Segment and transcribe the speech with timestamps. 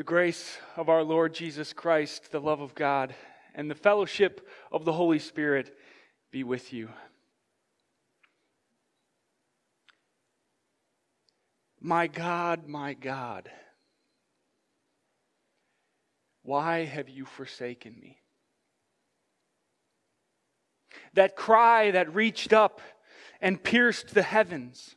[0.00, 3.14] The grace of our Lord Jesus Christ, the love of God,
[3.54, 5.76] and the fellowship of the Holy Spirit
[6.30, 6.88] be with you.
[11.82, 13.50] My God, my God,
[16.44, 18.22] why have you forsaken me?
[21.12, 22.80] That cry that reached up
[23.38, 24.96] and pierced the heavens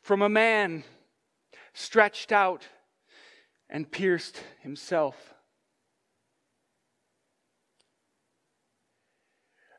[0.00, 0.84] from a man
[1.74, 2.68] stretched out
[3.70, 5.34] and pierced himself.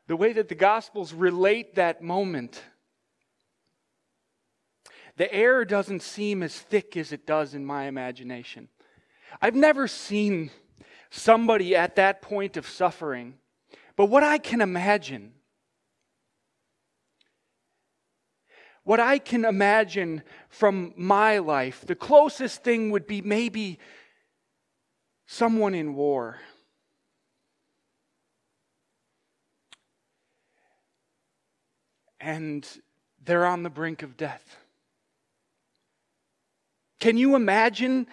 [0.08, 2.62] The way that the Gospels relate that moment,
[5.16, 8.68] the air doesn't seem as thick as it does in my imagination.
[9.40, 10.50] I've never seen
[11.10, 13.34] somebody at that point of suffering,
[13.96, 15.34] but what I can imagine
[18.84, 23.78] what I can imagine from my life, the closest thing would be maybe
[25.26, 26.38] someone in war.
[32.20, 32.66] And
[33.24, 34.56] they're on the brink of death.
[36.98, 38.06] Can you imagine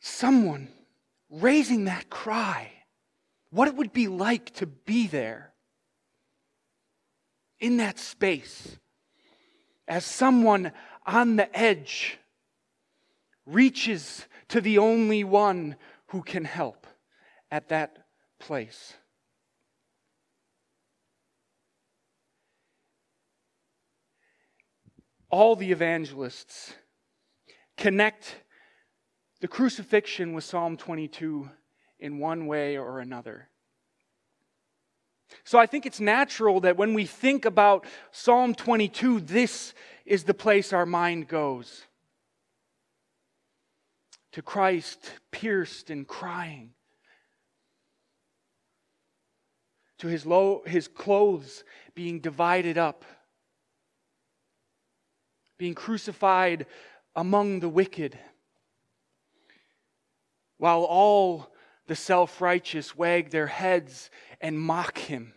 [0.00, 0.68] someone
[1.30, 2.72] raising that cry?
[3.50, 5.51] What it would be like to be there?
[7.62, 8.76] In that space
[9.86, 10.72] as someone
[11.06, 12.18] on the edge
[13.46, 15.76] reaches to the only one
[16.08, 16.86] who can help
[17.52, 18.04] at that
[18.40, 18.94] place.
[25.30, 26.74] All the evangelists
[27.76, 28.42] connect
[29.40, 31.48] the crucifixion with Psalm 22
[32.00, 33.48] in one way or another.
[35.44, 39.74] So I think it's natural that when we think about Psalm 22, this
[40.04, 41.82] is the place our mind goes.
[44.32, 46.70] To Christ pierced and crying,
[49.98, 51.64] to his, low, his clothes
[51.94, 53.04] being divided up,
[55.58, 56.66] being crucified
[57.14, 58.18] among the wicked,
[60.56, 61.51] while all
[61.86, 64.10] the self righteous wag their heads
[64.40, 65.34] and mock him.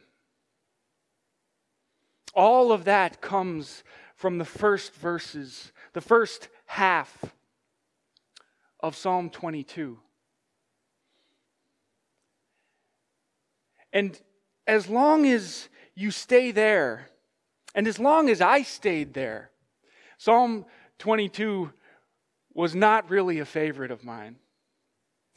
[2.34, 3.84] All of that comes
[4.16, 7.34] from the first verses, the first half
[8.80, 10.00] of Psalm 22.
[13.94, 14.20] And
[14.68, 17.10] as long as you stay there,
[17.74, 19.52] and as long as I stayed there,
[20.18, 20.66] Psalm
[21.00, 21.72] 22
[22.54, 24.38] was not really a favorite of mine.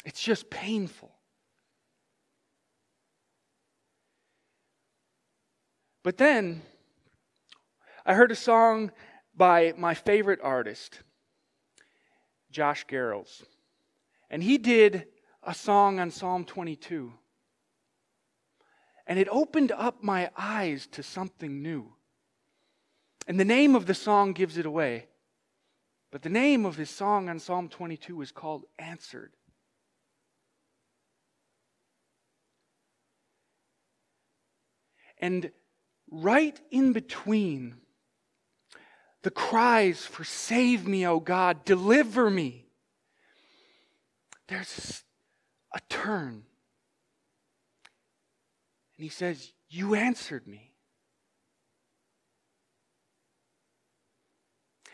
[0.04, 1.12] It's just painful.
[6.03, 6.62] But then
[8.06, 8.92] I heard a song
[9.36, 11.00] by my favorite artist,
[12.50, 13.42] Josh Garrels.
[14.31, 15.06] And he did
[15.42, 17.12] a song on Psalm 22.
[19.06, 21.92] And it opened up my eyes to something new.
[23.26, 25.09] And the name of the song gives it away.
[26.10, 29.32] But the name of his song on Psalm 22 is called Answered.
[35.21, 35.51] And
[36.11, 37.77] right in between
[39.23, 42.67] the cries for save me, O God, deliver me,
[44.47, 45.03] there's
[45.75, 46.45] a turn.
[48.97, 50.73] And he says, You answered me.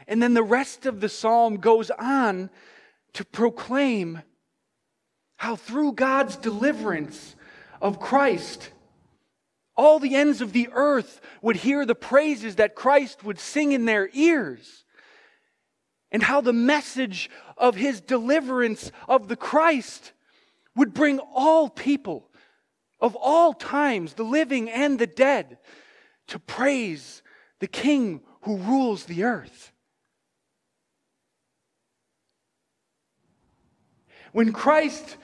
[0.06, 2.50] And then the rest of the psalm goes on
[3.14, 4.22] to proclaim
[5.36, 7.36] how through God's deliverance
[7.80, 8.70] of Christ,
[9.76, 13.84] all the ends of the earth would hear the praises that Christ would sing in
[13.84, 14.84] their ears.
[16.12, 20.12] And how the message of his deliverance of the Christ
[20.76, 22.30] would bring all people
[23.00, 25.58] of all times, the living and the dead,
[26.28, 27.22] to praise
[27.58, 29.72] the King who rules the earth.
[34.32, 35.16] When Christ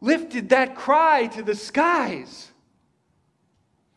[0.00, 2.50] lifted that cry to the skies,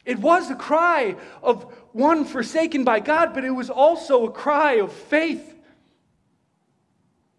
[0.07, 4.75] it was a cry of one forsaken by God, but it was also a cry
[4.75, 5.53] of faith.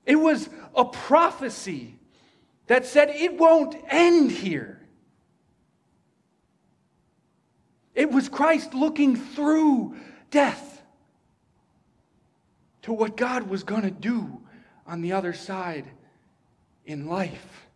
[0.05, 1.95] It was a prophecy
[2.67, 4.83] that said it won't end here.
[7.95, 9.97] It was Christ looking through
[10.31, 10.83] death
[12.83, 14.43] to what God was going to do
[14.87, 15.87] on the other side
[16.85, 17.67] in life,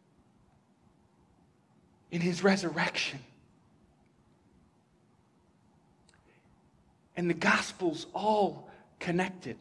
[2.11, 3.21] in his resurrection.
[7.17, 8.69] And the gospel's all
[8.99, 9.57] connected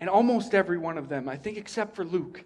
[0.00, 2.44] and almost every one of them, I think except for Luke,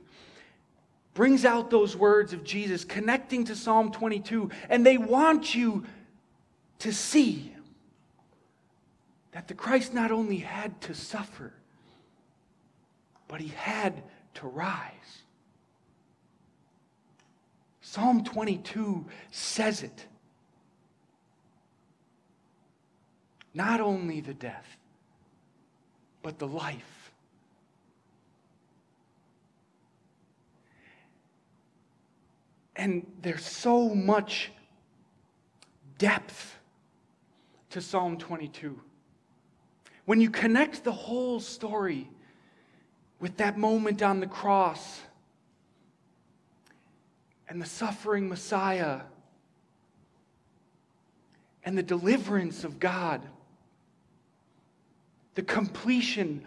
[1.14, 5.84] brings out those words of Jesus connecting to Psalm 22, and they want you
[6.78, 7.52] to see
[9.32, 11.52] that the Christ not only had to suffer,
[13.26, 14.02] but he had
[14.34, 15.22] to rise.
[17.80, 20.06] Psalm 22 says it.
[23.54, 24.76] Not only the death,
[26.22, 27.12] but the life.
[32.76, 34.52] And there's so much
[35.98, 36.56] depth
[37.70, 38.80] to Psalm 22.
[40.04, 42.08] When you connect the whole story
[43.20, 45.00] with that moment on the cross
[47.48, 49.00] and the suffering Messiah
[51.64, 53.20] and the deliverance of God,
[55.34, 56.42] the completion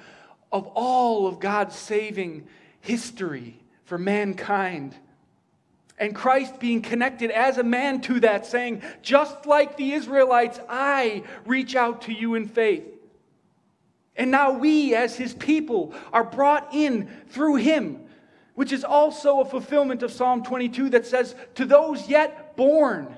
[0.52, 2.48] of all of God's saving
[2.82, 4.96] history for mankind.
[5.98, 11.24] And Christ being connected as a man to that, saying, just like the Israelites, I
[11.46, 12.86] reach out to you in faith.
[14.16, 18.00] And now we, as his people, are brought in through him,
[18.56, 23.16] which is also a fulfillment of Psalm 22 that says, To those yet born,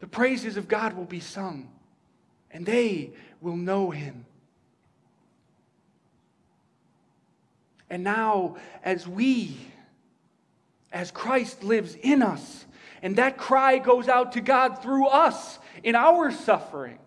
[0.00, 1.68] the praises of God will be sung,
[2.52, 3.10] and they
[3.40, 4.26] will know him.
[7.90, 9.56] And now, as we,
[10.92, 12.64] as Christ lives in us,
[13.02, 16.98] and that cry goes out to God through us in our suffering,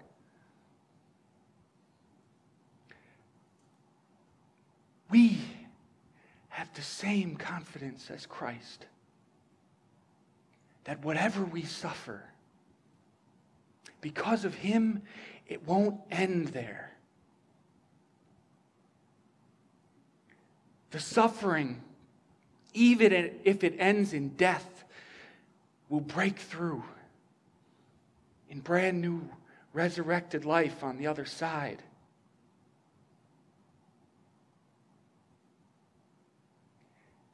[5.09, 5.39] we
[6.49, 8.85] have the same confidence as Christ
[10.85, 12.23] that whatever we suffer,
[14.05, 15.01] because of Him,
[15.47, 16.91] it won't end there.
[20.91, 21.81] The suffering,
[22.75, 24.83] even if it ends in death,
[25.89, 26.83] will break through
[28.47, 29.27] in brand new
[29.73, 31.81] resurrected life on the other side.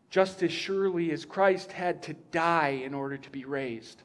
[0.09, 4.01] just as surely as Christ had to die in order to be raised.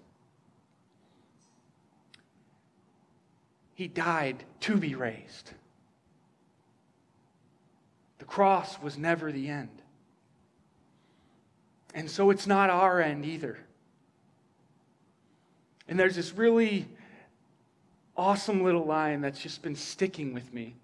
[3.77, 5.53] He died to be raised.
[8.19, 9.83] The cross was never the end.
[11.95, 13.59] And so it's not our end either.
[15.89, 16.89] And there's this really
[18.17, 20.75] awesome little line that's just been sticking with me.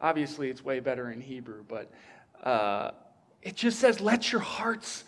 [0.00, 1.90] Obviously, it's way better in Hebrew, but
[2.44, 2.92] uh,
[3.42, 5.02] it just says, let your hearts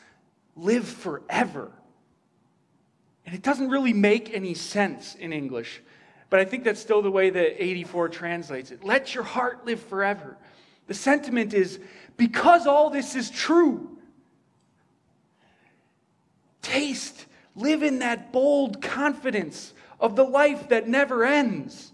[0.56, 1.70] live forever.
[3.24, 5.80] And it doesn't really make any sense in English,
[6.30, 8.84] but I think that's still the way that 84 translates it.
[8.84, 10.36] Let your heart live forever.
[10.86, 11.80] The sentiment is
[12.16, 13.98] because all this is true,
[16.62, 21.92] taste, live in that bold confidence of the life that never ends.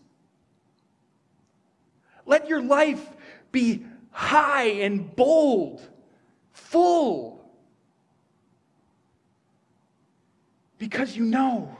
[2.27, 3.05] Let your life
[3.53, 5.87] be high and bold
[6.53, 7.45] full.
[10.79, 11.77] Because you know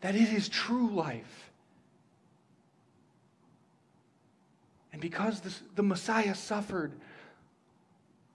[0.00, 1.50] that it is true life.
[4.92, 6.92] And because the, the Messiah suffered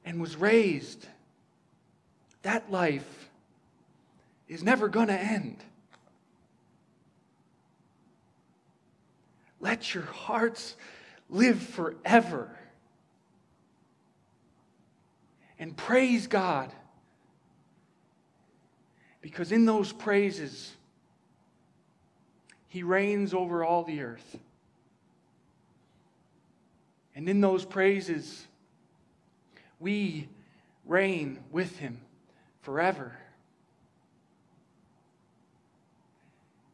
[0.05, 1.05] and was raised,
[2.43, 3.29] that life
[4.47, 5.57] is never going to end.
[9.59, 10.75] Let your hearts
[11.29, 12.55] live forever
[15.57, 16.71] and praise God.
[19.21, 20.71] Because in those praises,
[22.75, 24.37] He reigns over all the earth.
[27.15, 28.45] And in those praises,
[29.79, 30.27] we
[30.85, 32.01] reign with Him
[32.63, 33.17] forever.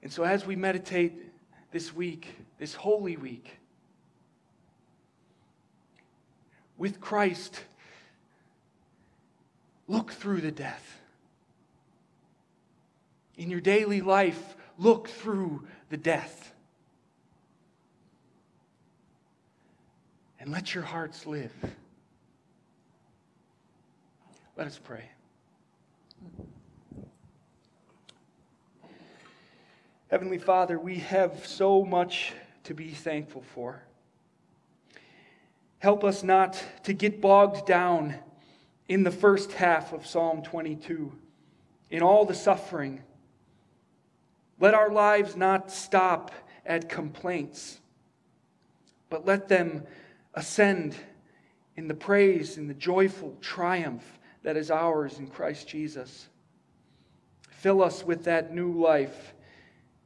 [0.01, 1.13] And so, as we meditate
[1.71, 3.59] this week, this holy week,
[6.79, 7.61] with Christ
[9.91, 11.01] Look through the death.
[13.35, 16.53] In your daily life, look through the death.
[20.39, 21.53] And let your hearts live.
[24.57, 25.03] Let us pray.
[30.09, 32.33] Heavenly Father, we have so much
[32.63, 33.83] to be thankful for.
[35.79, 38.15] Help us not to get bogged down
[38.87, 41.11] in the first half of Psalm 22,
[41.89, 43.03] in all the suffering.
[44.61, 46.31] Let our lives not stop
[46.67, 47.79] at complaints,
[49.09, 49.85] but let them
[50.35, 50.95] ascend
[51.75, 56.27] in the praise, in the joyful triumph that is ours in Christ Jesus.
[57.49, 59.33] Fill us with that new life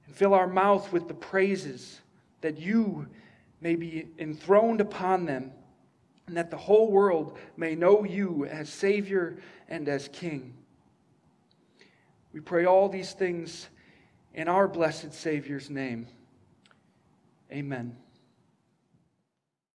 [0.05, 1.99] and fill our mouth with the praises
[2.39, 3.07] that you
[3.59, 5.51] may be enthroned upon them
[6.27, 10.53] and that the whole world may know you as Savior and as King.
[12.31, 13.67] We pray all these things
[14.35, 16.07] in our blessed Savior's name.
[17.51, 17.95] Amen.